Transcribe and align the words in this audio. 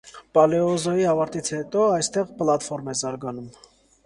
Պալեոզոյի 0.35 1.05
ավարտից 1.11 1.51
հետո 1.57 1.83
այստեղ 1.99 2.33
պլատֆորմ 2.41 2.91
է 2.97 2.97
զարգանում։ 3.05 3.55